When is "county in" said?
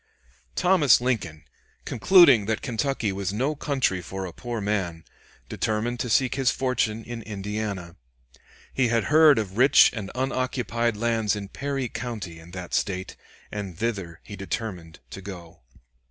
11.87-12.49